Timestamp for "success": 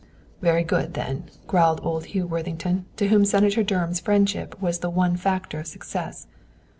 5.67-6.25